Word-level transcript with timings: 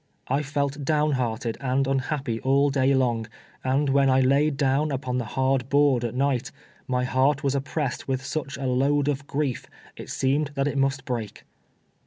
I 0.29 0.41
felt 0.41 0.83
down 0.83 1.11
hearted 1.11 1.59
and 1.61 1.85
unhappy 1.85 2.39
all 2.39 2.71
day 2.71 2.95
long, 2.95 3.27
and 3.63 3.87
when 3.87 4.09
I 4.09 4.19
laid 4.19 4.57
down 4.57 4.91
upon 4.91 5.19
the 5.19 5.25
hard 5.37 5.69
board 5.69 6.03
at 6.03 6.15
night, 6.15 6.51
my 6.87 7.03
heart 7.03 7.43
was 7.43 7.53
oppressed 7.53 8.07
with 8.07 8.25
such 8.25 8.57
a 8.57 8.65
load 8.65 9.07
of 9.07 9.27
grief, 9.27 9.67
it 9.95 10.09
seemed 10.09 10.49
that 10.55 10.67
it 10.67 10.79
must 10.79 11.05
break. 11.05 11.43